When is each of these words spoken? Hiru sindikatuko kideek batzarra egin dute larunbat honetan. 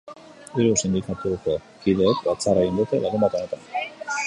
Hiru 0.53 0.77
sindikatuko 0.83 1.53
kideek 1.85 2.25
batzarra 2.31 2.65
egin 2.67 2.83
dute 2.83 3.05
larunbat 3.07 3.39
honetan. 3.41 3.67